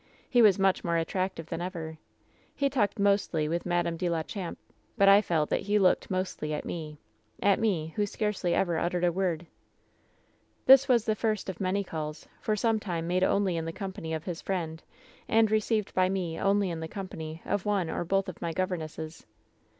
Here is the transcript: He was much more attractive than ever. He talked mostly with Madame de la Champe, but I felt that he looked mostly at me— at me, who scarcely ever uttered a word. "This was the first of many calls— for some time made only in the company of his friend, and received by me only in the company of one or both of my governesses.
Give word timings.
He 0.27 0.41
was 0.41 0.57
much 0.57 0.83
more 0.83 0.97
attractive 0.97 1.45
than 1.45 1.61
ever. 1.61 1.99
He 2.55 2.71
talked 2.71 2.97
mostly 2.97 3.47
with 3.47 3.67
Madame 3.67 3.97
de 3.97 4.09
la 4.09 4.23
Champe, 4.23 4.57
but 4.97 5.07
I 5.07 5.21
felt 5.21 5.51
that 5.51 5.59
he 5.61 5.77
looked 5.77 6.09
mostly 6.09 6.55
at 6.55 6.65
me— 6.65 6.97
at 7.53 7.59
me, 7.59 7.89
who 7.95 8.07
scarcely 8.07 8.55
ever 8.55 8.79
uttered 8.79 9.03
a 9.03 9.11
word. 9.11 9.45
"This 10.65 10.87
was 10.87 11.05
the 11.05 11.13
first 11.13 11.49
of 11.51 11.61
many 11.61 11.83
calls— 11.83 12.27
for 12.41 12.55
some 12.55 12.79
time 12.79 13.05
made 13.05 13.23
only 13.23 13.57
in 13.57 13.65
the 13.65 13.71
company 13.71 14.11
of 14.11 14.23
his 14.23 14.41
friend, 14.41 14.81
and 15.27 15.51
received 15.51 15.93
by 15.93 16.09
me 16.09 16.39
only 16.39 16.71
in 16.71 16.79
the 16.79 16.87
company 16.87 17.39
of 17.45 17.67
one 17.67 17.87
or 17.87 18.03
both 18.03 18.27
of 18.27 18.41
my 18.41 18.53
governesses. 18.53 19.27